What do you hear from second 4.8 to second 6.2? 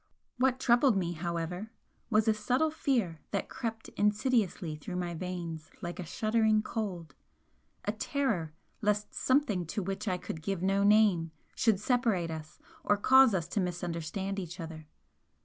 my veins like a